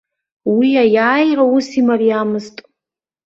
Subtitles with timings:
[0.55, 2.55] Уи аиааира ус имариамызт.